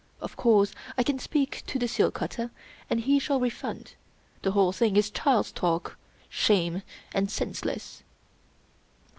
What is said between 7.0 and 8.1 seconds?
and senseless."